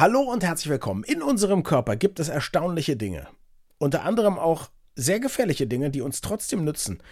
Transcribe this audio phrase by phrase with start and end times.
[0.00, 1.04] Hallo und herzlich willkommen.
[1.04, 3.28] In unserem Körper gibt es erstaunliche Dinge.
[3.76, 7.02] Unter anderem auch sehr gefährliche Dinge, die uns trotzdem nützen.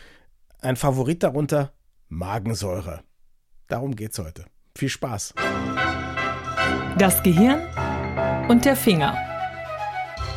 [0.62, 1.74] Ein Favorit darunter
[2.08, 3.02] Magensäure.
[3.66, 4.46] Darum geht's heute.
[4.74, 5.34] Viel Spaß.
[6.96, 7.60] Das Gehirn
[8.48, 9.14] und der Finger.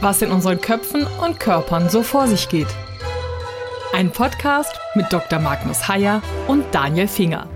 [0.02, 2.68] Was in unseren Köpfen und Körpern so vor sich geht.
[3.94, 5.40] Ein Podcast mit Dr.
[5.40, 7.48] Magnus Heyer und Daniel Finger.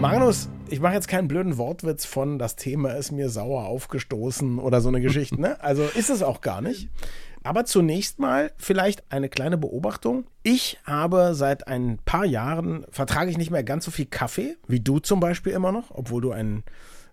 [0.00, 4.80] Magnus, ich mache jetzt keinen blöden Wortwitz von, das Thema ist mir sauer aufgestoßen oder
[4.80, 5.40] so eine Geschichte.
[5.40, 5.56] Ne?
[5.62, 6.88] Also ist es auch gar nicht.
[7.44, 10.24] Aber zunächst mal vielleicht eine kleine Beobachtung.
[10.42, 14.80] Ich habe seit ein paar Jahren, vertrage ich nicht mehr ganz so viel Kaffee, wie
[14.80, 16.62] du zum Beispiel immer noch, obwohl du ein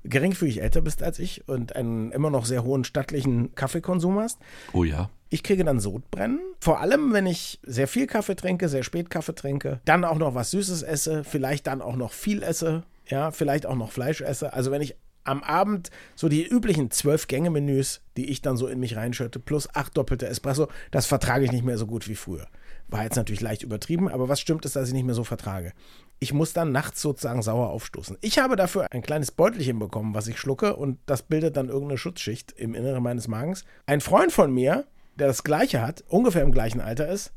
[0.06, 4.40] geringfügig älter bist als ich und einen immer noch sehr hohen stattlichen Kaffeekonsum hast.
[4.72, 5.10] Oh ja.
[5.30, 6.40] Ich kriege dann Sodbrennen.
[6.60, 10.34] Vor allem, wenn ich sehr viel Kaffee trinke, sehr spät Kaffee trinke, dann auch noch
[10.34, 14.54] was Süßes esse, vielleicht dann auch noch viel esse, ja, vielleicht auch noch Fleisch esse.
[14.54, 18.80] Also wenn ich am Abend so die üblichen zwölf Gänge-Menüs, die ich dann so in
[18.80, 22.48] mich reinschütte, plus acht doppelte Espresso, das vertrage ich nicht mehr so gut wie früher.
[22.88, 25.74] War jetzt natürlich leicht übertrieben, aber was stimmt ist, dass ich nicht mehr so vertrage?
[26.20, 28.18] Ich muss dann nachts sozusagen sauer aufstoßen.
[28.22, 31.98] Ich habe dafür ein kleines Beutelchen bekommen, was ich schlucke und das bildet dann irgendeine
[31.98, 33.64] Schutzschicht im Inneren meines Magens.
[33.86, 37.34] Ein Freund von mir, der das gleiche hat, ungefähr im gleichen Alter ist,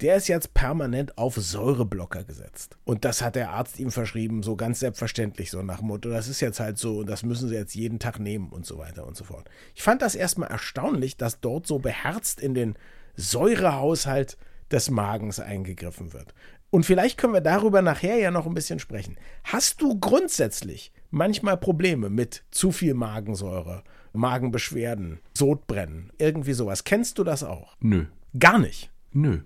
[0.00, 2.76] der ist jetzt permanent auf Säureblocker gesetzt.
[2.84, 6.28] Und das hat der Arzt ihm verschrieben, so ganz selbstverständlich, so nach dem Motto, das
[6.28, 9.06] ist jetzt halt so und das müssen sie jetzt jeden Tag nehmen und so weiter
[9.06, 9.48] und so fort.
[9.74, 12.74] Ich fand das erstmal erstaunlich, dass dort so beherzt in den
[13.16, 14.38] Säurehaushalt
[14.70, 16.34] des Magens eingegriffen wird.
[16.70, 19.16] Und vielleicht können wir darüber nachher ja noch ein bisschen sprechen.
[19.44, 23.82] Hast du grundsätzlich manchmal Probleme mit zu viel Magensäure,
[24.12, 26.84] Magenbeschwerden, Sodbrennen, irgendwie sowas?
[26.84, 27.74] Kennst du das auch?
[27.80, 28.06] Nö.
[28.38, 28.90] Gar nicht.
[29.12, 29.40] Nö.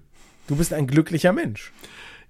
[0.47, 1.73] Du bist ein glücklicher Mensch.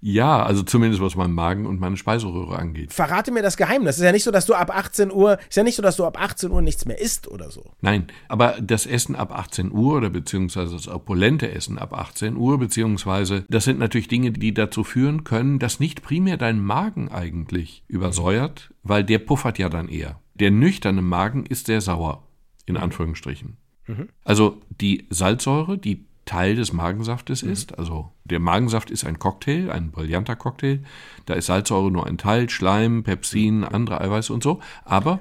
[0.05, 2.93] Ja, also zumindest was meinen Magen und meine Speiseröhre angeht.
[2.93, 3.95] Verrate mir das Geheimnis.
[3.95, 5.95] Es ist ja nicht so, dass du ab 18 Uhr, ist ja nicht so, dass
[5.95, 7.71] du ab 18 Uhr nichts mehr isst oder so.
[7.81, 12.59] Nein, aber das Essen ab 18 Uhr oder beziehungsweise das opulente Essen ab 18 Uhr,
[12.59, 17.85] beziehungsweise das sind natürlich Dinge, die dazu führen können, dass nicht primär dein Magen eigentlich
[17.87, 20.21] übersäuert, weil der puffert ja dann eher.
[20.35, 22.27] Der nüchterne Magen ist sehr sauer,
[22.67, 23.57] in Anführungsstrichen.
[23.87, 24.09] Mhm.
[24.25, 27.53] Also die Salzsäure, die Teil des Magensaftes mhm.
[27.53, 27.79] ist.
[27.79, 30.81] Also der Magensaft ist ein Cocktail, ein brillanter Cocktail.
[31.27, 34.61] Da ist Salzsäure nur ein Teil, Schleim, Pepsin, andere Eiweiße und so.
[34.85, 35.21] Aber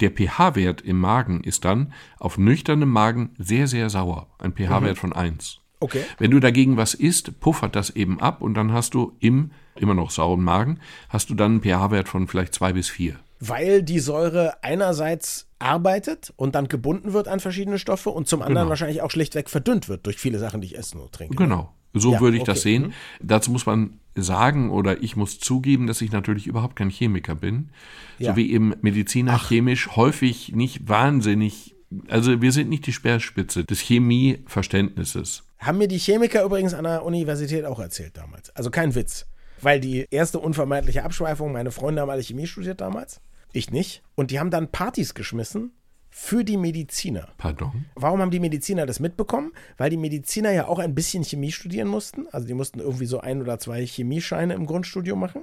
[0.00, 4.28] der pH-Wert im Magen ist dann auf nüchternem Magen sehr, sehr sauer.
[4.38, 5.00] Ein pH-Wert mhm.
[5.00, 5.60] von 1.
[5.80, 6.04] Okay.
[6.18, 9.94] Wenn du dagegen was isst, puffert das eben ab und dann hast du im immer
[9.94, 10.78] noch sauren Magen,
[11.08, 16.32] hast du dann einen pH-Wert von vielleicht 2 bis 4 weil die Säure einerseits arbeitet
[16.36, 18.68] und dann gebunden wird an verschiedene Stoffe und zum anderen genau.
[18.70, 21.36] wahrscheinlich auch schlichtweg verdünnt wird durch viele Sachen, die ich esse und trinke.
[21.36, 21.72] Genau.
[21.92, 22.52] So ja, würde ich okay.
[22.52, 22.82] das sehen.
[22.82, 22.92] Mhm.
[23.20, 27.70] Dazu muss man sagen oder ich muss zugeben, dass ich natürlich überhaupt kein Chemiker bin.
[28.18, 28.30] Ja.
[28.30, 29.48] So wie eben Mediziner Ach.
[29.48, 31.74] chemisch häufig nicht wahnsinnig,
[32.08, 35.44] also wir sind nicht die Speerspitze des Chemieverständnisses.
[35.58, 38.50] Haben mir die Chemiker übrigens an der Universität auch erzählt damals.
[38.50, 39.26] Also kein Witz.
[39.62, 43.20] Weil die erste unvermeidliche Abschweifung, meine Freunde haben alle Chemie studiert damals.
[43.52, 44.02] Ich nicht.
[44.14, 45.72] Und die haben dann Partys geschmissen
[46.08, 47.28] für die Mediziner.
[47.38, 47.86] Pardon?
[47.94, 49.52] Warum haben die Mediziner das mitbekommen?
[49.76, 52.26] Weil die Mediziner ja auch ein bisschen Chemie studieren mussten.
[52.32, 55.42] Also die mussten irgendwie so ein oder zwei Chemiescheine im Grundstudium machen.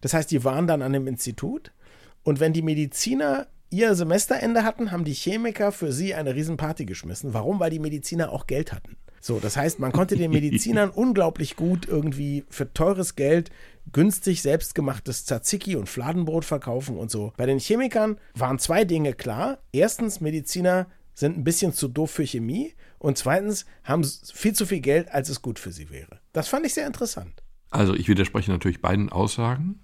[0.00, 1.72] Das heißt, die waren dann an dem Institut.
[2.22, 7.34] Und wenn die Mediziner ihr Semesterende hatten, haben die Chemiker für sie eine Riesenparty geschmissen.
[7.34, 7.58] Warum?
[7.58, 8.96] Weil die Mediziner auch Geld hatten.
[9.24, 13.50] So, das heißt, man konnte den Medizinern unglaublich gut irgendwie für teures Geld
[13.90, 17.32] günstig selbstgemachtes Tzatziki und Fladenbrot verkaufen und so.
[17.38, 19.60] Bei den Chemikern waren zwei Dinge klar.
[19.72, 24.80] Erstens, Mediziner sind ein bisschen zu doof für Chemie und zweitens haben viel zu viel
[24.80, 26.20] Geld, als es gut für sie wäre.
[26.34, 27.42] Das fand ich sehr interessant.
[27.70, 29.80] Also ich widerspreche natürlich beiden Aussagen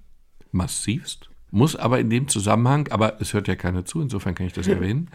[0.52, 4.52] massivst, muss aber in dem Zusammenhang, aber es hört ja keiner zu, insofern kann ich
[4.52, 5.08] das erwähnen,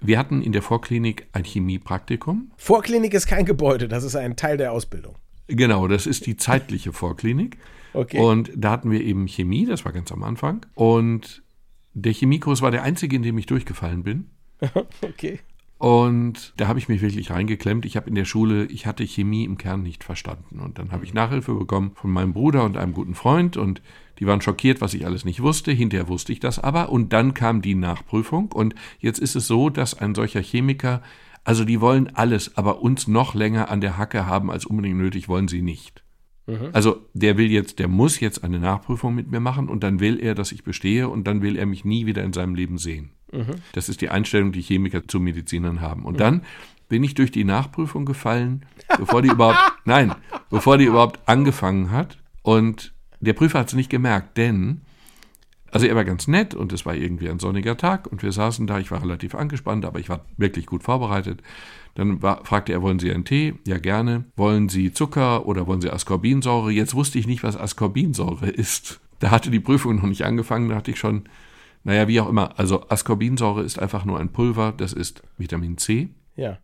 [0.00, 2.52] wir hatten in der Vorklinik ein Chemiepraktikum.
[2.56, 5.16] Vorklinik ist kein Gebäude, das ist ein Teil der Ausbildung.
[5.48, 7.58] Genau, das ist die zeitliche Vorklinik.
[7.92, 8.18] Okay.
[8.18, 10.66] Und da hatten wir eben Chemie, das war ganz am Anfang.
[10.74, 11.42] Und
[11.94, 14.30] der Chemiekurs war der einzige, in dem ich durchgefallen bin.
[15.02, 15.40] okay.
[15.78, 17.84] Und da habe ich mich wirklich reingeklemmt.
[17.84, 20.58] Ich habe in der Schule, ich hatte Chemie im Kern nicht verstanden.
[20.60, 23.58] Und dann habe ich Nachhilfe bekommen von meinem Bruder und einem guten Freund.
[23.58, 23.82] Und
[24.18, 25.72] die waren schockiert, was ich alles nicht wusste.
[25.72, 26.88] Hinterher wusste ich das aber.
[26.88, 28.52] Und dann kam die Nachprüfung.
[28.52, 31.02] Und jetzt ist es so, dass ein solcher Chemiker,
[31.44, 35.28] also die wollen alles, aber uns noch länger an der Hacke haben als unbedingt nötig,
[35.28, 36.05] wollen sie nicht.
[36.46, 36.70] Mhm.
[36.72, 40.20] Also der will jetzt, der muss jetzt eine Nachprüfung mit mir machen und dann will
[40.20, 43.10] er, dass ich bestehe und dann will er mich nie wieder in seinem Leben sehen.
[43.32, 43.56] Mhm.
[43.72, 46.04] Das ist die Einstellung, die Chemiker zu Medizinern haben.
[46.04, 46.18] Und mhm.
[46.18, 46.42] dann
[46.88, 48.64] bin ich durch die Nachprüfung gefallen,
[48.96, 50.14] bevor die überhaupt, nein,
[50.50, 52.18] bevor die überhaupt angefangen hat.
[52.42, 54.82] Und der Prüfer hat es nicht gemerkt, denn
[55.70, 58.66] Also er war ganz nett und es war irgendwie ein sonniger Tag und wir saßen
[58.66, 58.78] da.
[58.78, 61.42] Ich war relativ angespannt, aber ich war wirklich gut vorbereitet.
[61.94, 63.54] Dann war, fragte er, wollen Sie einen Tee?
[63.66, 64.24] Ja, gerne.
[64.36, 66.70] Wollen Sie Zucker oder wollen Sie Ascorbinsäure?
[66.70, 69.00] Jetzt wusste ich nicht, was Ascorbinsäure ist.
[69.18, 71.24] Da hatte die Prüfung noch nicht angefangen, da hatte ich schon,
[71.84, 72.58] naja, wie auch immer.
[72.58, 76.10] Also Ascorbinsäure ist einfach nur ein Pulver, das ist Vitamin C.
[76.36, 76.58] Ja.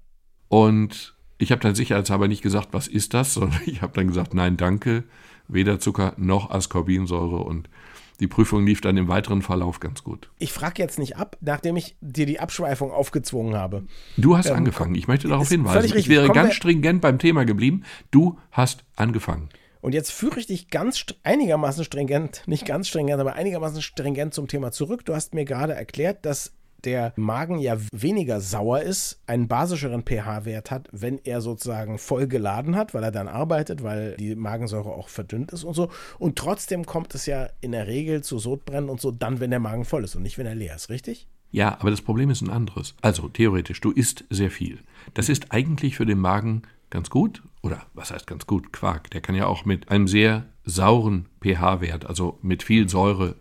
[0.49, 4.35] Und ich habe dann sicherheitshalber nicht gesagt, was ist das, sondern ich habe dann gesagt,
[4.35, 5.05] nein, danke,
[5.49, 7.71] weder Zucker noch Ascorbinsäure und
[8.23, 10.31] die Prüfung lief dann im weiteren Verlauf ganz gut.
[10.39, 13.83] Ich frage jetzt nicht ab, nachdem ich dir die Abschweifung aufgezwungen habe.
[14.17, 14.95] Du hast ähm, angefangen.
[14.95, 15.99] Ich möchte darauf hinweisen.
[15.99, 17.83] Ich wäre ganz stringent beim Thema geblieben.
[18.13, 19.49] Du hast angefangen.
[19.81, 24.47] Und jetzt führe ich dich ganz einigermaßen stringent, nicht ganz stringent, aber einigermaßen stringent zum
[24.47, 25.05] Thema zurück.
[25.05, 26.53] Du hast mir gerade erklärt, dass
[26.85, 32.77] der Magen ja weniger sauer ist, einen basischeren pH-Wert hat, wenn er sozusagen voll geladen
[32.77, 35.91] hat, weil er dann arbeitet, weil die Magensäure auch verdünnt ist und so.
[36.19, 39.61] Und trotzdem kommt es ja in der Regel zu Sodbrennen und so dann, wenn der
[39.61, 41.29] Magen voll ist und nicht, wenn er leer ist, richtig?
[41.51, 42.95] Ja, aber das Problem ist ein anderes.
[43.03, 44.81] Also theoretisch, du isst sehr viel.
[45.13, 47.43] Das ist eigentlich für den Magen ganz gut.
[47.63, 48.73] Oder was heißt ganz gut?
[48.73, 49.11] Quark.
[49.11, 53.37] Der kann ja auch mit einem sehr sauren pH-Wert, also mit viel Säure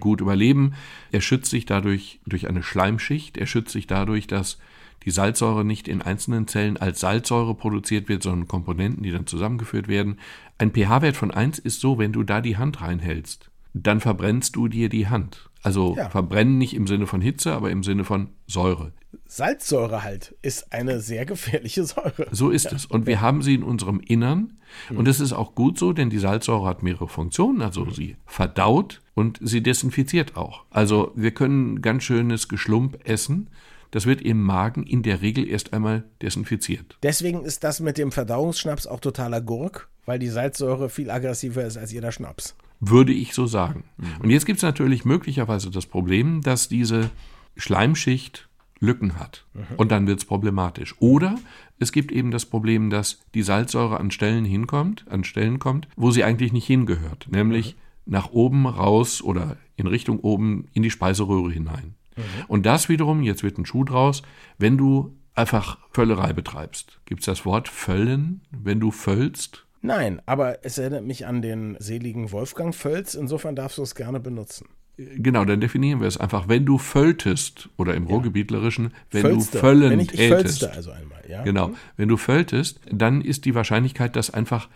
[0.00, 0.74] gut überleben.
[1.12, 3.36] Er schützt sich dadurch durch eine Schleimschicht.
[3.36, 4.58] Er schützt sich dadurch, dass
[5.04, 9.88] die Salzsäure nicht in einzelnen Zellen als Salzsäure produziert wird, sondern Komponenten, die dann zusammengeführt
[9.88, 10.18] werden.
[10.58, 14.68] Ein pH-Wert von 1 ist so, wenn du da die Hand reinhältst, dann verbrennst du
[14.68, 15.50] dir die Hand.
[15.62, 16.08] Also ja.
[16.08, 18.92] verbrennen nicht im Sinne von Hitze, aber im Sinne von Säure.
[19.26, 22.28] Salzsäure halt ist eine sehr gefährliche Säure.
[22.30, 22.72] So ist ja.
[22.72, 22.86] es.
[22.86, 24.58] Und wir haben sie in unserem Innern.
[24.90, 24.98] Mhm.
[24.98, 27.62] Und es ist auch gut so, denn die Salzsäure hat mehrere Funktionen.
[27.62, 27.90] Also mhm.
[27.92, 30.64] sie verdaut und sie desinfiziert auch.
[30.70, 33.48] Also wir können ganz schönes Geschlump essen.
[33.94, 36.98] Das wird im Magen in der Regel erst einmal desinfiziert.
[37.04, 41.76] Deswegen ist das mit dem Verdauungsschnaps auch totaler Gurk, weil die Salzsäure viel aggressiver ist
[41.76, 43.84] als jeder Schnaps würde ich so sagen.
[44.22, 47.08] Und jetzt gibt es natürlich möglicherweise das Problem, dass diese
[47.56, 48.48] Schleimschicht
[48.80, 49.46] Lücken hat.
[49.54, 49.76] Mhm.
[49.76, 50.94] Und dann wird es problematisch.
[50.98, 51.38] Oder
[51.78, 56.10] es gibt eben das Problem, dass die Salzsäure an Stellen hinkommt, an Stellen kommt, wo
[56.10, 57.28] sie eigentlich nicht hingehört.
[57.30, 58.12] Nämlich mhm.
[58.12, 61.94] nach oben raus oder in Richtung oben in die Speiseröhre hinein.
[62.16, 62.22] Mhm.
[62.48, 64.22] Und das wiederum, jetzt wird ein Schuh draus,
[64.58, 67.00] wenn du einfach Völlerei betreibst.
[67.06, 69.66] Gibt es das Wort Völlen, wenn du völlst?
[69.82, 73.14] Nein, aber es erinnert mich an den seligen Wolfgang Völz.
[73.14, 74.66] Insofern darfst du es gerne benutzen.
[74.96, 76.48] Genau, dann definieren wir es einfach.
[76.48, 78.10] Wenn du völtest, oder im ja.
[78.10, 79.52] Ruhrgebietlerischen, wenn Völste.
[79.52, 80.64] du völlen wenn ich, ich tältest.
[80.64, 81.42] also einmal, ja.
[81.42, 81.68] Genau.
[81.68, 81.76] Mhm.
[81.96, 84.68] Wenn du völtest, dann ist die Wahrscheinlichkeit, dass einfach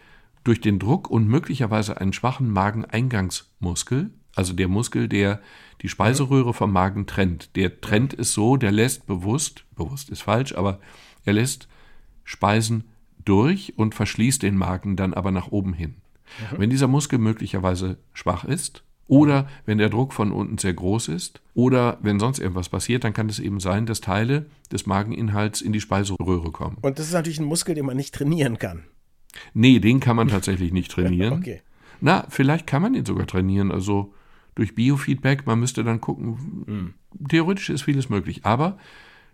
[0.45, 5.41] durch den Druck und möglicherweise einen schwachen Mageneingangsmuskel, also der Muskel, der
[5.83, 10.55] die Speiseröhre vom Magen trennt, der trennt es so, der lässt bewusst, bewusst ist falsch,
[10.55, 10.79] aber
[11.25, 11.67] er lässt
[12.23, 12.85] Speisen
[13.25, 15.97] durch und verschließt den Magen dann aber nach oben hin.
[16.53, 16.59] Mhm.
[16.61, 21.41] Wenn dieser Muskel möglicherweise schwach ist, oder wenn der Druck von unten sehr groß ist,
[21.55, 25.73] oder wenn sonst irgendwas passiert, dann kann es eben sein, dass Teile des Mageninhalts in
[25.73, 26.77] die Speiseröhre kommen.
[26.81, 28.85] Und das ist natürlich ein Muskel, den man nicht trainieren kann.
[29.53, 31.33] Nee, den kann man tatsächlich nicht trainieren.
[31.39, 31.63] okay.
[32.01, 34.15] Na, vielleicht kann man ihn sogar trainieren, also
[34.59, 36.95] durch Biofeedback, man müsste dann gucken, mhm.
[37.29, 38.77] theoretisch ist vieles möglich, aber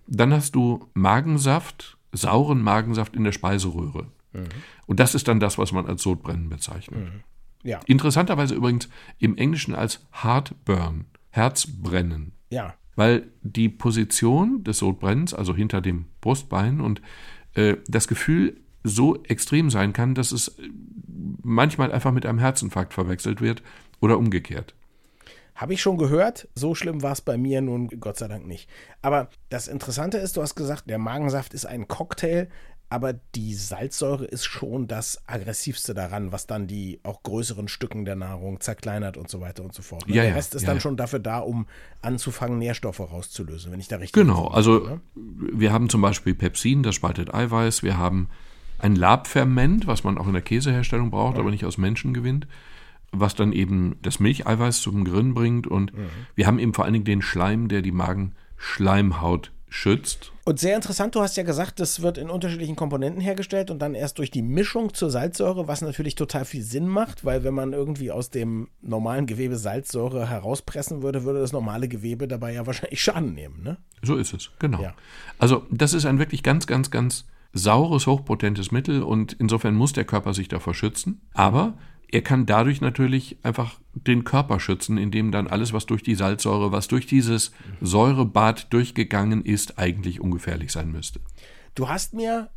[0.06, 4.06] dann hast du Magensaft, sauren Magensaft in der Speiseröhre.
[4.34, 4.44] Mhm.
[4.84, 7.04] Und das ist dann das, was man als Sodbrennen bezeichnet.
[7.04, 7.20] Mhm.
[7.62, 7.80] Ja.
[7.86, 12.32] Interessanterweise übrigens im Englischen als Heartburn, Herzbrennen.
[12.50, 12.74] Ja.
[12.94, 17.00] Weil die Position des Sodbrennens, also hinter dem Brustbein und
[17.54, 20.58] äh, das Gefühl so extrem sein kann, dass es
[21.42, 23.62] manchmal einfach mit einem Herzinfarkt verwechselt wird
[24.00, 24.74] oder umgekehrt.
[25.54, 26.48] Habe ich schon gehört.
[26.54, 28.68] So schlimm war es bei mir nun Gott sei Dank nicht.
[29.02, 32.48] Aber das Interessante ist, du hast gesagt, der Magensaft ist ein Cocktail,
[32.90, 38.14] aber die Salzsäure ist schon das aggressivste daran, was dann die auch größeren Stücken der
[38.14, 40.08] Nahrung zerkleinert und so weiter und so fort.
[40.08, 40.14] Ne?
[40.14, 41.66] Ja, der Rest ja, ist ja, dann schon dafür da, um
[42.02, 44.20] anzufangen, Nährstoffe rauszulösen, wenn ich da richtig.
[44.20, 45.00] Genau, also ne?
[45.14, 48.28] wir haben zum Beispiel Pepsin, das spaltet Eiweiß, wir haben
[48.78, 51.40] ein Labferment, was man auch in der Käseherstellung braucht, ja.
[51.40, 52.46] aber nicht aus Menschen gewinnt
[53.20, 55.66] was dann eben das Milcheiweiß zum Grillen bringt.
[55.66, 56.08] Und mhm.
[56.34, 60.32] wir haben eben vor allen Dingen den Schleim, der die Magenschleimhaut schützt.
[60.44, 63.94] Und sehr interessant, du hast ja gesagt, das wird in unterschiedlichen Komponenten hergestellt und dann
[63.94, 67.72] erst durch die Mischung zur Salzsäure, was natürlich total viel Sinn macht, weil wenn man
[67.72, 73.02] irgendwie aus dem normalen Gewebe Salzsäure herauspressen würde, würde das normale Gewebe dabei ja wahrscheinlich
[73.02, 73.78] Schaden nehmen, ne?
[74.02, 74.80] So ist es, genau.
[74.80, 74.94] Ja.
[75.38, 80.04] Also das ist ein wirklich ganz, ganz, ganz saures, hochpotentes Mittel und insofern muss der
[80.04, 81.22] Körper sich davor schützen.
[81.32, 81.74] Aber
[82.14, 86.70] er kann dadurch natürlich einfach den Körper schützen, indem dann alles, was durch die Salzsäure,
[86.70, 91.18] was durch dieses Säurebad durchgegangen ist, eigentlich ungefährlich sein müsste.
[91.74, 92.50] Du hast mir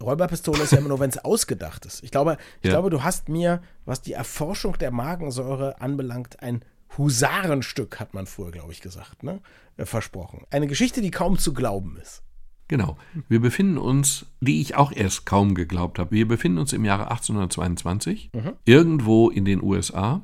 [0.00, 2.04] Räuberpistole ist ja immer nur, wenn es ausgedacht ist.
[2.04, 2.74] Ich glaube, ich ja.
[2.74, 6.62] glaube, du hast mir, was die Erforschung der Magensäure anbelangt, ein
[6.96, 9.40] Husarenstück, hat man früher, glaube ich, gesagt, ne?
[9.78, 10.44] Äh, versprochen.
[10.50, 12.22] Eine Geschichte, die kaum zu glauben ist.
[12.68, 12.96] Genau.
[13.28, 17.10] Wir befinden uns, die ich auch erst kaum geglaubt habe, wir befinden uns im Jahre
[17.10, 18.30] 1822,
[18.64, 20.22] irgendwo in den USA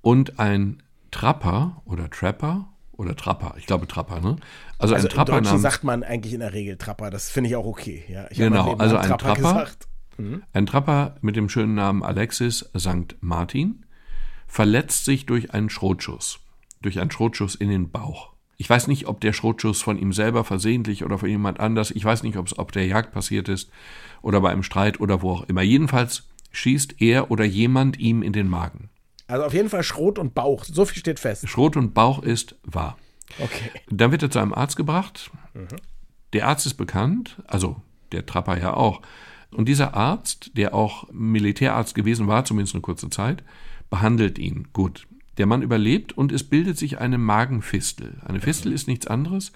[0.00, 4.36] und ein Trapper oder Trapper oder Trapper, ich glaube Trapper, ne?
[4.78, 7.10] Also, Also ein im Trapper Deutschen namens, sagt man eigentlich in der Regel Trapper.
[7.10, 8.04] Das finde ich auch okay.
[8.08, 9.34] Ja, ich Genau, also ein Trapper.
[9.34, 9.88] gesagt.
[10.52, 13.16] ein Trapper mit dem schönen Namen Alexis St.
[13.20, 13.86] Martin,
[14.46, 16.40] verletzt sich durch einen Schrotschuss,
[16.82, 18.29] durch einen Schrotschuss in den Bauch.
[18.60, 22.04] Ich weiß nicht, ob der Schrotschuss von ihm selber versehentlich oder von jemand anders, ich
[22.04, 23.70] weiß nicht, ob es auf der Jagd passiert ist
[24.20, 25.62] oder bei einem Streit oder wo auch immer.
[25.62, 28.90] Jedenfalls schießt er oder jemand ihm in den Magen.
[29.28, 30.64] Also auf jeden Fall Schrot und Bauch.
[30.64, 31.48] So viel steht fest.
[31.48, 32.98] Schrot und Bauch ist wahr.
[33.38, 33.70] Okay.
[33.88, 35.30] Dann wird er zu einem Arzt gebracht.
[36.34, 37.76] Der Arzt ist bekannt, also
[38.12, 39.00] der Trapper ja auch.
[39.52, 43.42] Und dieser Arzt, der auch Militärarzt gewesen war, zumindest eine kurze Zeit,
[43.88, 45.06] behandelt ihn gut.
[45.40, 48.20] Der Mann überlebt und es bildet sich eine Magenfistel.
[48.26, 49.52] Eine Fistel ist nichts anderes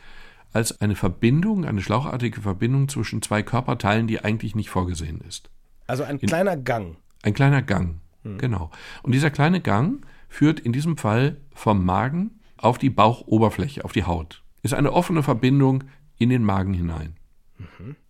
[0.54, 5.50] als eine Verbindung, eine schlauchartige Verbindung zwischen zwei Körperteilen, die eigentlich nicht vorgesehen ist.
[5.86, 6.96] Also ein kleiner Gang.
[7.22, 8.70] Ein kleiner Gang, genau.
[9.02, 14.04] Und dieser kleine Gang führt in diesem Fall vom Magen auf die Bauchoberfläche, auf die
[14.04, 14.42] Haut.
[14.62, 15.84] Ist eine offene Verbindung
[16.16, 17.18] in den Magen hinein.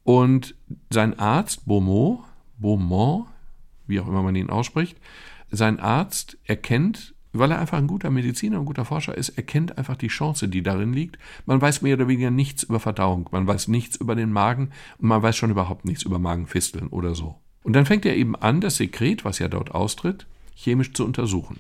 [0.05, 0.55] Und
[0.91, 2.21] sein Arzt, Beaumont,
[2.57, 3.27] Beaumont,
[3.89, 4.97] wie auch immer man ihn ausspricht,
[5.51, 9.97] sein Arzt erkennt, weil er einfach ein guter Mediziner, ein guter Forscher ist, erkennt einfach
[9.97, 11.19] die Chance, die darin liegt.
[11.47, 15.09] Man weiß mehr oder weniger nichts über Verdauung, man weiß nichts über den Magen und
[15.09, 17.37] man weiß schon überhaupt nichts über Magenfisteln oder so.
[17.63, 21.59] Und dann fängt er eben an, das Sekret, was ja dort austritt, chemisch zu untersuchen.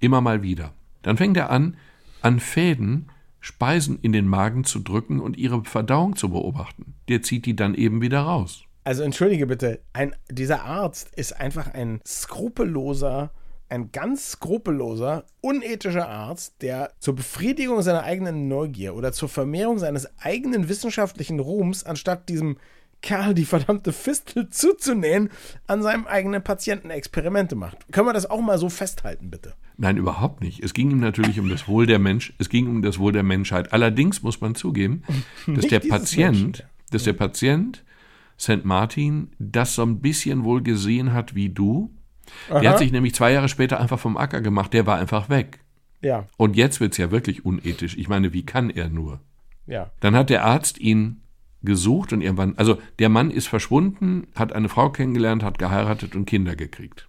[0.00, 0.72] Immer mal wieder.
[1.02, 1.76] Dann fängt er an,
[2.22, 3.06] an Fäden
[3.40, 6.94] Speisen in den Magen zu drücken und ihre Verdauung zu beobachten.
[7.08, 8.64] Der zieht die dann eben wieder raus.
[8.84, 13.30] Also entschuldige bitte, ein, dieser Arzt ist einfach ein skrupelloser,
[13.68, 20.08] ein ganz skrupelloser, unethischer Arzt, der zur Befriedigung seiner eigenen Neugier oder zur Vermehrung seines
[20.18, 22.56] eigenen wissenschaftlichen Ruhms, anstatt diesem
[23.00, 25.30] Kerl die verdammte Fistel zuzunähen,
[25.66, 27.92] an seinem eigenen Patienten Experimente macht.
[27.92, 29.54] Können wir das auch mal so festhalten, bitte?
[29.76, 30.62] Nein, überhaupt nicht.
[30.64, 33.22] Es ging ihm natürlich um das Wohl der Mensch, es ging um das Wohl der
[33.22, 33.72] Menschheit.
[33.72, 35.04] Allerdings muss man zugeben,
[35.46, 37.84] dass der Patient, Menschen, dass der Patient
[38.38, 38.64] St.
[38.64, 41.90] Martin das so ein bisschen wohl gesehen hat wie du.
[42.48, 45.60] Der hat sich nämlich zwei Jahre später einfach vom Acker gemacht, der war einfach weg.
[46.00, 47.96] Ja, Und jetzt wird's ja wirklich unethisch.
[47.96, 49.20] Ich meine, wie kann er nur?
[49.66, 49.90] ja.
[50.00, 51.20] Dann hat der Arzt ihn
[51.62, 56.24] gesucht und irgendwann, also der Mann ist verschwunden, hat eine Frau kennengelernt, hat geheiratet und
[56.24, 57.08] Kinder gekriegt.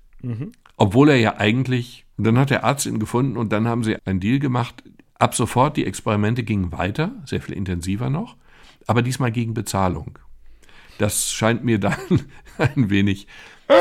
[0.75, 3.95] Obwohl er ja eigentlich, und dann hat der Arzt ihn gefunden und dann haben sie
[4.05, 4.83] einen Deal gemacht.
[5.19, 8.35] Ab sofort, die Experimente gingen weiter, sehr viel intensiver noch,
[8.87, 10.17] aber diesmal gegen Bezahlung.
[10.97, 11.95] Das scheint mir dann
[12.57, 13.27] ein wenig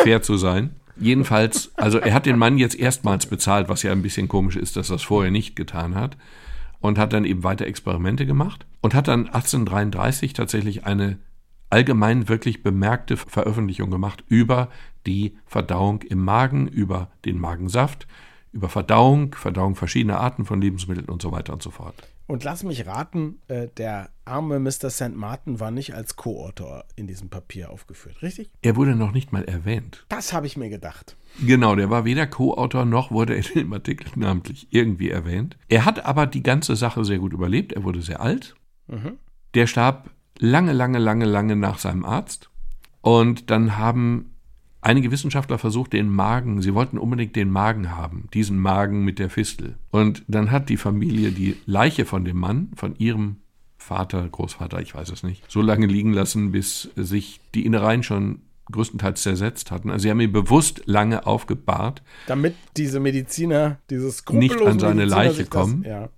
[0.03, 0.77] fair zu sein.
[1.01, 4.77] Jedenfalls, also er hat den Mann jetzt erstmals bezahlt, was ja ein bisschen komisch ist,
[4.77, 6.17] dass er das vorher nicht getan hat.
[6.81, 11.19] Und hat dann eben weiter Experimente gemacht und hat dann 1833 tatsächlich eine
[11.71, 14.69] allgemein wirklich bemerkte Veröffentlichung gemacht über
[15.07, 18.07] die Verdauung im Magen, über den Magensaft,
[18.53, 21.95] über Verdauung, Verdauung verschiedener Arten von Lebensmitteln und so weiter und so fort.
[22.29, 24.91] Und lass mich raten, äh, der arme Mr.
[24.91, 25.17] St.
[25.17, 28.51] Martin war nicht als Co-Autor in diesem Papier aufgeführt, richtig?
[28.61, 30.05] Er wurde noch nicht mal erwähnt.
[30.11, 31.17] Das habe ich mir gedacht.
[31.45, 35.57] Genau, der war weder Co-Autor noch wurde er in dem Artikel namentlich irgendwie erwähnt.
[35.69, 37.73] Er hat aber die ganze Sache sehr gut überlebt.
[37.73, 38.55] Er wurde sehr alt.
[39.55, 42.51] Der starb lange, lange, lange, lange nach seinem Arzt.
[43.01, 44.35] Und dann haben
[44.81, 49.31] einige Wissenschaftler versucht, den Magen, sie wollten unbedingt den Magen haben, diesen Magen mit der
[49.31, 49.77] Fistel.
[49.91, 53.37] Und dann hat die Familie die Leiche von dem Mann, von ihrem
[53.77, 58.43] Vater, Großvater, ich weiß es nicht, so lange liegen lassen, bis sich die Innereien schon
[58.71, 59.91] größtenteils zersetzt hatten.
[59.91, 62.03] Also sie haben ihn bewusst lange aufgebahrt.
[62.27, 65.85] Damit diese Mediziner, dieses Nicht an seine Mediziner Leiche kommen.
[65.85, 66.09] Das, ja.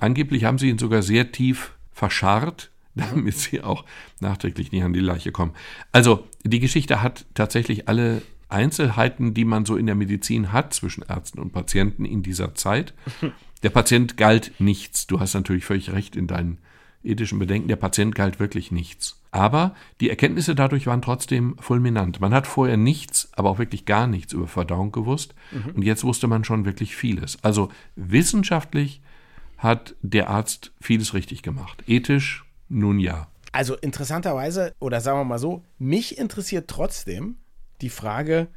[0.00, 3.84] Angeblich haben sie ihn sogar sehr tief verscharrt, damit sie auch
[4.20, 5.52] nachträglich nicht an die Leiche kommen.
[5.92, 11.02] Also die Geschichte hat tatsächlich alle Einzelheiten, die man so in der Medizin hat zwischen
[11.08, 12.94] Ärzten und Patienten in dieser Zeit.
[13.62, 15.06] Der Patient galt nichts.
[15.06, 16.58] Du hast natürlich völlig recht in deinen
[17.04, 17.68] ethischen Bedenken.
[17.68, 19.22] Der Patient galt wirklich nichts.
[19.30, 22.20] Aber die Erkenntnisse dadurch waren trotzdem fulminant.
[22.20, 25.34] Man hat vorher nichts, aber auch wirklich gar nichts über Verdauung gewusst.
[25.74, 27.42] Und jetzt wusste man schon wirklich vieles.
[27.42, 29.00] Also wissenschaftlich
[29.56, 31.84] hat der Arzt vieles richtig gemacht.
[31.86, 32.41] Ethisch,
[32.72, 33.28] nun ja.
[33.52, 37.36] Also interessanterweise, oder sagen wir mal so, mich interessiert trotzdem
[37.80, 38.48] die Frage,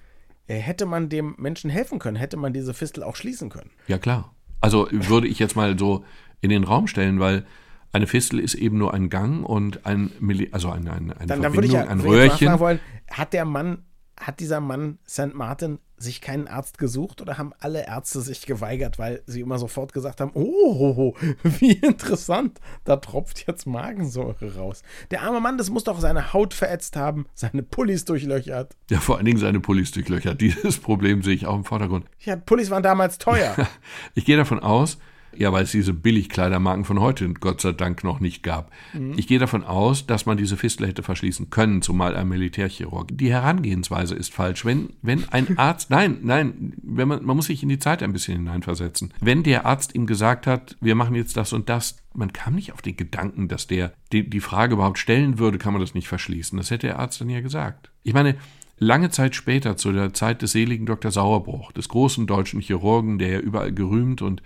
[0.48, 2.16] äh, hätte man dem Menschen helfen können?
[2.16, 3.72] Hätte man diese Fistel auch schließen können?
[3.88, 4.34] Ja, klar.
[4.62, 6.06] Also würde ich jetzt mal so
[6.42, 7.46] in den Raum stellen, weil
[7.92, 11.42] eine Fistel ist eben nur ein Gang und ein, Milli also eine, eine, eine Dann,
[11.42, 12.60] dann würde Verbindung, ich ja ein Röhrchen.
[12.60, 12.80] wollen,
[13.10, 13.84] hat der Mann
[14.20, 15.34] hat dieser Mann St.
[15.34, 19.94] Martin sich keinen Arzt gesucht oder haben alle Ärzte sich geweigert, weil sie immer sofort
[19.94, 24.84] gesagt haben, oh, wie interessant, da tropft jetzt Magensäure raus.
[25.12, 28.76] Der arme Mann, das muss doch seine Haut verätzt haben, seine Pullis durchlöchert.
[28.90, 30.42] Ja, vor allen Dingen seine Pullis durchlöchert.
[30.42, 32.06] Dieses Problem sehe ich auch im Vordergrund.
[32.20, 33.56] Ja, Pullis waren damals teuer.
[34.16, 34.98] ich gehe davon aus,
[35.38, 38.72] ja, weil es diese Billigkleidermarken von heute Gott sei Dank noch nicht gab.
[38.94, 39.14] Mhm.
[39.18, 43.10] Ich gehe davon aus, dass man diese Fistel hätte verschließen können, zumal ein Militärchirurg.
[43.12, 44.66] Die Herangehensweise ist falsch.
[44.66, 48.14] Wenn, wenn ein Arzt, nein, nein, wenn man, man muss sich in die Zeit ein
[48.14, 49.14] bisschen hineinversetzen.
[49.22, 52.74] Wenn der Arzt ihm gesagt hat, wir machen jetzt das und das, man kam nicht
[52.74, 56.08] auf den Gedanken, dass der die, die Frage überhaupt stellen würde, kann man das nicht
[56.08, 56.58] verschließen.
[56.58, 57.92] Das hätte der Arzt dann ja gesagt.
[58.04, 58.36] Ich meine,
[58.78, 61.10] Lange Zeit später, zu der Zeit des seligen Dr.
[61.10, 64.42] Sauerbruch, des großen deutschen Chirurgen, der ja überall gerühmt und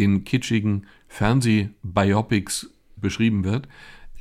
[0.00, 3.68] in kitschigen Fernsehbiopics beschrieben wird,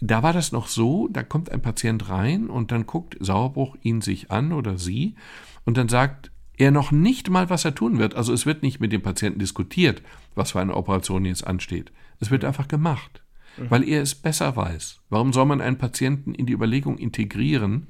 [0.01, 4.01] da war das noch so, da kommt ein Patient rein und dann guckt Sauerbruch ihn
[4.01, 5.15] sich an oder sie
[5.65, 8.15] und dann sagt er noch nicht mal, was er tun wird.
[8.15, 10.01] Also es wird nicht mit dem Patienten diskutiert,
[10.35, 11.91] was für eine Operation jetzt ansteht.
[12.19, 13.23] Es wird einfach gemacht,
[13.57, 13.71] mhm.
[13.71, 14.99] weil er es besser weiß.
[15.09, 17.87] Warum soll man einen Patienten in die Überlegung integrieren,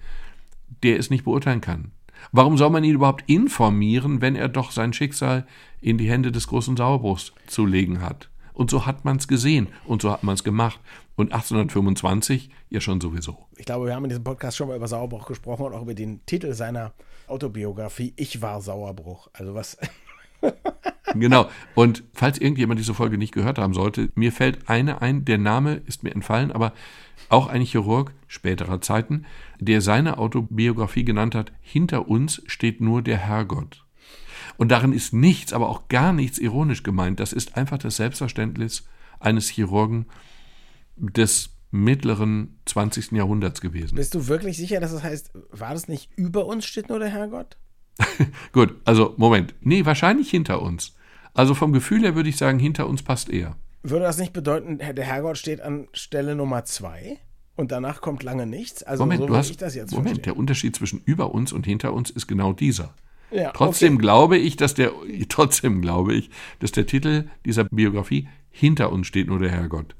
[0.84, 1.92] der es nicht beurteilen kann?
[2.32, 5.46] Warum soll man ihn überhaupt informieren, wenn er doch sein Schicksal
[5.82, 8.30] in die Hände des großen Sauerbruchs zu legen hat?
[8.54, 10.80] Und so hat man es gesehen und so hat man es gemacht.
[11.16, 13.38] Und 1825 ja schon sowieso.
[13.58, 15.94] Ich glaube, wir haben in diesem Podcast schon mal über Sauerbruch gesprochen und auch über
[15.94, 16.94] den Titel seiner
[17.28, 19.30] Autobiografie Ich war Sauerbruch.
[19.34, 19.78] Also was.
[21.14, 21.50] Genau.
[21.76, 25.82] Und falls irgendjemand diese Folge nicht gehört haben sollte, mir fällt eine ein, der Name
[25.86, 26.74] ist mir entfallen, aber
[27.30, 29.26] auch ein Chirurg späterer Zeiten,
[29.60, 33.86] der seine Autobiografie genannt hat, Hinter uns steht nur der Herrgott.
[34.58, 37.20] Und darin ist nichts, aber auch gar nichts ironisch gemeint.
[37.20, 38.88] Das ist einfach das Selbstverständnis
[39.20, 40.06] eines Chirurgen
[40.98, 43.12] des mittleren 20.
[43.12, 43.96] Jahrhunderts gewesen.
[43.96, 47.10] Bist du wirklich sicher, dass das heißt, war das nicht über uns steht nur der
[47.10, 47.58] Herrgott?
[48.54, 49.54] Gut, also Moment.
[49.62, 50.96] Nee, wahrscheinlich hinter uns.
[51.34, 53.56] Also vom Gefühl her würde ich sagen, hinter uns passt er.
[53.84, 57.18] Würde das nicht bedeuten, der Herrgott steht an Stelle Nummer zwei
[57.56, 58.84] und danach kommt lange nichts?
[58.84, 60.22] Also Moment, so du hast, Moment, verstehen.
[60.24, 62.94] der Unterschied zwischen über uns und hinter uns ist genau dieser.
[63.32, 64.02] Ja, trotzdem okay.
[64.02, 64.92] glaube ich, dass der
[65.30, 69.96] trotzdem glaube ich, dass der Titel dieser Biografie hinter uns steht nur der Herrgott.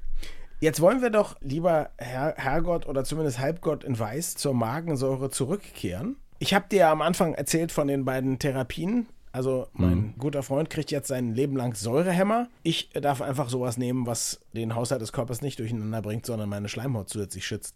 [0.62, 6.18] Jetzt wollen wir doch lieber Herr, Herrgott oder zumindest Halbgott in Weiß zur Magensäure zurückkehren.
[6.40, 10.14] Ich habe dir am Anfang erzählt von den beiden Therapien, also mein mhm.
[10.18, 12.48] guter Freund kriegt jetzt sein Leben lang Säurehämmer.
[12.64, 16.68] Ich darf einfach sowas nehmen, was den Haushalt des Körpers nicht durcheinander bringt, sondern meine
[16.68, 17.76] Schleimhaut zusätzlich schützt.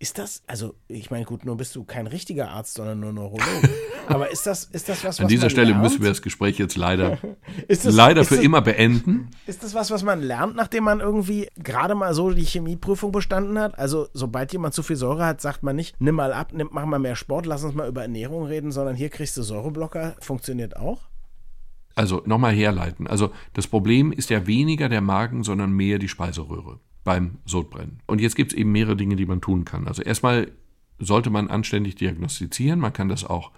[0.00, 3.68] Ist das, also ich meine, gut, nur bist du kein richtiger Arzt, sondern nur Neurologe.
[4.06, 5.82] Aber ist das, ist das was, was An dieser Stelle lernt?
[5.82, 7.18] müssen wir das Gespräch jetzt leider,
[7.68, 9.30] das, leider für das, immer beenden.
[9.46, 13.58] Ist das was, was man lernt, nachdem man irgendwie gerade mal so die Chemieprüfung bestanden
[13.58, 13.76] hat?
[13.76, 16.86] Also sobald jemand zu viel Säure hat, sagt man nicht, nimm mal ab, nimm, mach
[16.86, 20.14] mal mehr Sport, lass uns mal über Ernährung reden, sondern hier kriegst du Säureblocker.
[20.20, 21.08] Funktioniert auch?
[21.96, 23.08] Also nochmal herleiten.
[23.08, 28.00] Also das Problem ist ja weniger der Magen, sondern mehr die Speiseröhre beim Sodbrennen.
[28.04, 29.88] Und jetzt gibt es eben mehrere Dinge, die man tun kann.
[29.88, 30.52] Also erstmal
[30.98, 32.80] sollte man anständig diagnostizieren.
[32.80, 33.50] Man kann das auch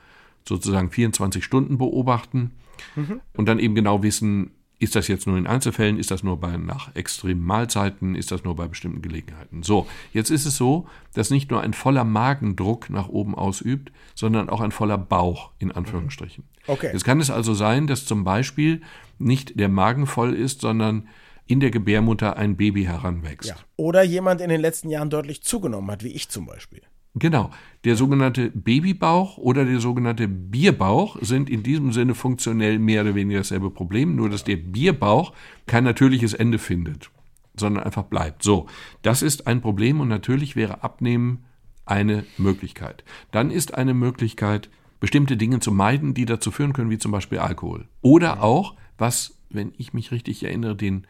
[0.48, 2.52] sozusagen 24 Stunden beobachten
[2.94, 3.20] mhm.
[3.36, 6.56] und dann eben genau wissen, ist das jetzt nur in Einzelfällen, ist das nur bei
[6.58, 9.64] nach extremen Mahlzeiten, ist das nur bei bestimmten Gelegenheiten.
[9.64, 14.48] So, jetzt ist es so, dass nicht nur ein voller Magendruck nach oben ausübt, sondern
[14.48, 16.44] auch ein voller Bauch in Anführungsstrichen.
[16.68, 16.90] Okay.
[16.92, 18.80] Jetzt kann es also sein, dass zum Beispiel
[19.18, 21.08] nicht der Magen voll ist, sondern
[21.50, 23.48] in der Gebärmutter ein Baby heranwächst.
[23.48, 23.56] Ja.
[23.76, 26.82] Oder jemand in den letzten Jahren deutlich zugenommen hat, wie ich zum Beispiel.
[27.16, 27.50] Genau.
[27.82, 33.40] Der sogenannte Babybauch oder der sogenannte Bierbauch sind in diesem Sinne funktionell mehr oder weniger
[33.40, 35.32] dasselbe Problem, nur dass der Bierbauch
[35.66, 37.10] kein natürliches Ende findet,
[37.56, 38.44] sondern einfach bleibt.
[38.44, 38.66] So,
[39.02, 41.46] das ist ein Problem und natürlich wäre Abnehmen
[41.84, 43.02] eine Möglichkeit.
[43.32, 47.38] Dann ist eine Möglichkeit, bestimmte Dinge zu meiden, die dazu führen können, wie zum Beispiel
[47.38, 47.88] Alkohol.
[48.02, 51.08] Oder auch, was, wenn ich mich richtig erinnere, den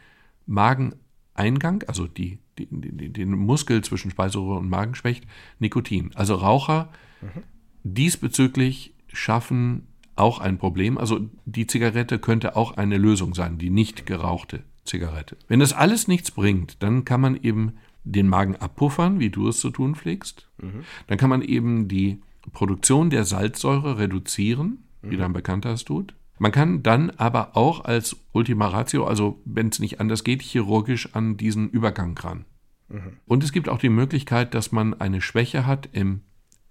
[0.50, 5.24] Mageneingang, also die, die, die, den Muskel zwischen Speiseröhre und Magen schwächt,
[5.58, 6.10] Nikotin.
[6.14, 6.90] Also Raucher
[7.22, 7.42] mhm.
[7.84, 9.86] diesbezüglich schaffen
[10.16, 10.98] auch ein Problem.
[10.98, 15.36] Also die Zigarette könnte auch eine Lösung sein, die nicht gerauchte Zigarette.
[15.48, 19.60] Wenn das alles nichts bringt, dann kann man eben den Magen abpuffern, wie du es
[19.60, 20.48] zu tun pflegst.
[20.58, 20.84] Mhm.
[21.06, 22.20] Dann kann man eben die
[22.52, 25.20] Produktion der Salzsäure reduzieren, wie mhm.
[25.20, 26.14] dein Bekannter es tut.
[26.40, 31.14] Man kann dann aber auch als Ultima Ratio, also wenn es nicht anders geht, chirurgisch
[31.14, 32.46] an diesen Übergang ran.
[32.88, 33.18] Mhm.
[33.26, 36.22] Und es gibt auch die Möglichkeit, dass man eine Schwäche hat im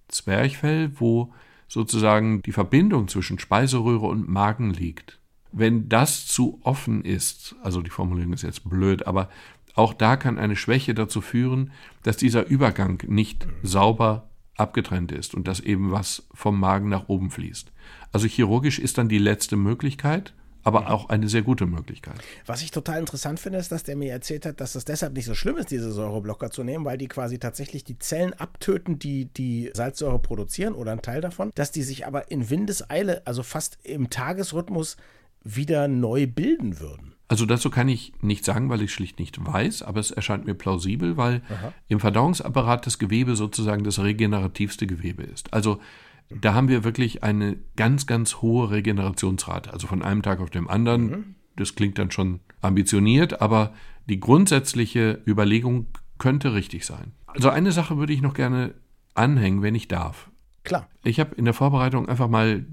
[0.07, 1.35] Zwerchfell, wo
[1.67, 5.19] sozusagen die Verbindung zwischen Speiseröhre und Magen liegt.
[5.51, 9.29] Wenn das zu offen ist, also die Formulierung ist jetzt blöd, aber
[9.75, 15.47] auch da kann eine Schwäche dazu führen, dass dieser Übergang nicht sauber abgetrennt ist und
[15.47, 17.71] dass eben was vom Magen nach oben fließt.
[18.11, 22.15] Also chirurgisch ist dann die letzte Möglichkeit, aber auch eine sehr gute Möglichkeit.
[22.45, 25.25] Was ich total interessant finde, ist, dass der mir erzählt hat, dass es deshalb nicht
[25.25, 29.25] so schlimm ist, diese Säureblocker zu nehmen, weil die quasi tatsächlich die Zellen abtöten, die
[29.25, 33.77] die Salzsäure produzieren oder ein Teil davon, dass die sich aber in Windeseile, also fast
[33.83, 34.97] im Tagesrhythmus,
[35.43, 37.13] wieder neu bilden würden.
[37.29, 40.55] Also dazu kann ich nicht sagen, weil ich schlicht nicht weiß, aber es erscheint mir
[40.55, 41.73] plausibel, weil Aha.
[41.87, 45.53] im Verdauungsapparat das Gewebe sozusagen das regenerativste Gewebe ist.
[45.53, 45.79] Also
[46.29, 49.73] da haben wir wirklich eine ganz, ganz hohe Regenerationsrate.
[49.73, 51.05] Also von einem Tag auf den anderen.
[51.05, 51.35] Mhm.
[51.55, 53.73] Das klingt dann schon ambitioniert, aber
[54.07, 55.87] die grundsätzliche Überlegung
[56.17, 57.13] könnte richtig sein.
[57.27, 58.73] Also eine Sache würde ich noch gerne
[59.13, 60.29] anhängen, wenn ich darf.
[60.63, 60.87] Klar.
[61.03, 62.65] Ich habe in der Vorbereitung einfach mal,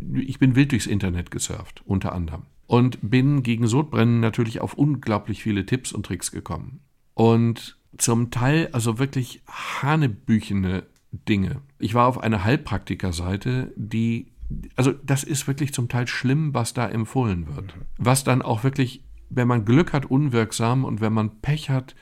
[0.00, 2.42] ich bin wild durchs Internet gesurft, unter anderem.
[2.66, 6.80] Und bin gegen Sodbrennen natürlich auf unglaublich viele Tipps und Tricks gekommen.
[7.12, 10.84] Und zum Teil also wirklich hanebüchene
[11.28, 11.62] Dinge.
[11.78, 14.32] Ich war auf einer Heilpraktikerseite, die,
[14.76, 17.74] also das ist wirklich zum Teil schlimm, was da empfohlen wird.
[17.98, 21.94] Was dann auch wirklich, wenn man Glück hat, unwirksam und wenn man Pech hat,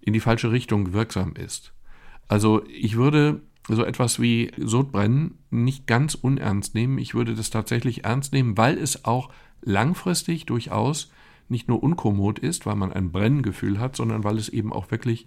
[0.00, 1.72] in die falsche Richtung wirksam ist.
[2.28, 6.98] Also ich würde so etwas wie Sodbrennen nicht ganz unernst nehmen.
[6.98, 11.12] Ich würde das tatsächlich ernst nehmen, weil es auch langfristig durchaus
[11.48, 15.26] nicht nur unkommod ist, weil man ein Brenngefühl hat, sondern weil es eben auch wirklich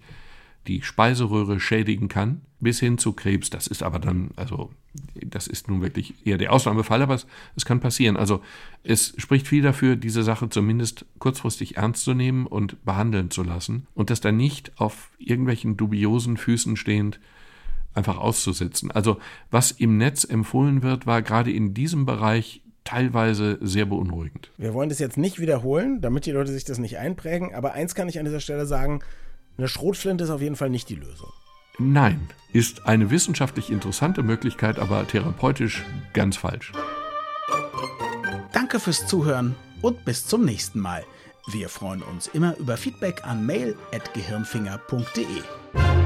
[0.66, 3.50] die Speiseröhre schädigen kann, bis hin zu Krebs.
[3.50, 4.70] Das ist aber dann, also
[5.14, 8.16] das ist nun wirklich eher der Ausnahmefall, aber es, es kann passieren.
[8.16, 8.40] Also
[8.82, 13.86] es spricht viel dafür, diese Sache zumindest kurzfristig ernst zu nehmen und behandeln zu lassen
[13.94, 17.20] und das dann nicht auf irgendwelchen dubiosen Füßen stehend
[17.94, 18.90] einfach auszusetzen.
[18.90, 19.18] Also
[19.50, 24.50] was im Netz empfohlen wird, war gerade in diesem Bereich teilweise sehr beunruhigend.
[24.56, 27.94] Wir wollen das jetzt nicht wiederholen, damit die Leute sich das nicht einprägen, aber eins
[27.94, 29.00] kann ich an dieser Stelle sagen,
[29.58, 31.32] eine Schrotflinte ist auf jeden Fall nicht die Lösung.
[31.78, 36.72] Nein, ist eine wissenschaftlich interessante Möglichkeit, aber therapeutisch ganz falsch.
[38.52, 41.04] Danke fürs Zuhören und bis zum nächsten Mal.
[41.48, 46.05] Wir freuen uns immer über Feedback an mail.gehirnfinger.de.